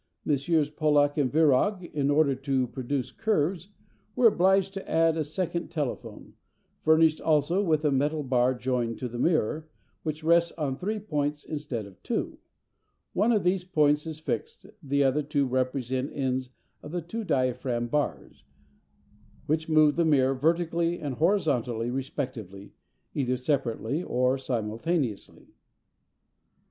[0.25, 0.71] Messrs.
[0.71, 3.69] Pollak and Virag, in order to produce curves,
[4.15, 6.33] were obliged to add a second telephone,
[6.81, 9.69] furnished also with a metal bar joined to the mirror,
[10.01, 12.39] which rests on three points instead of on two.
[13.13, 16.49] One of these points is fixed, the other two represent the ends
[16.81, 18.43] of the two diaphragm bars,
[19.45, 22.73] which move the mirror vertically and horizontally respectively,
[23.13, 25.53] either separately or simultaneously.